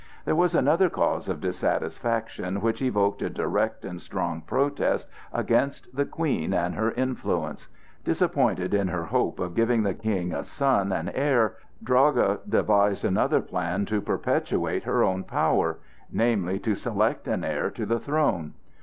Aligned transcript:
There 0.25 0.33
was 0.35 0.55
another 0.55 0.89
cause 0.89 1.29
of 1.29 1.41
dissatisfaction, 1.41 2.59
which 2.61 2.81
evoked 2.81 3.21
a 3.21 3.29
direct 3.29 3.85
and 3.85 4.01
strong 4.01 4.41
protest 4.41 5.07
against 5.31 5.95
the 5.95 6.07
Queen 6.07 6.55
and 6.55 6.73
her 6.73 6.89
influence. 6.93 7.67
Disappointed 8.03 8.73
in 8.73 8.87
her 8.87 9.03
hope 9.03 9.39
of 9.39 9.53
giving 9.53 9.83
the 9.83 9.93
King 9.93 10.33
a 10.33 10.43
son 10.43 10.91
and 10.91 11.11
heir, 11.13 11.53
Draga 11.83 12.39
devised 12.49 13.05
another 13.05 13.41
plan 13.41 13.85
to 13.85 14.01
perpetuate 14.01 14.85
her 14.85 15.03
own 15.03 15.23
power,—namely, 15.23 16.57
to 16.61 16.73
select 16.73 17.27
an 17.27 17.43
heir 17.43 17.69
to 17.69 17.85
the 17.85 17.99
throne. 17.99 18.53